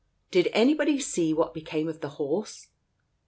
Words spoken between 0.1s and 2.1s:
Did anybody see what became of the